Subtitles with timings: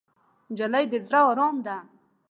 [0.51, 1.75] نجلۍ د زړه ارام ده.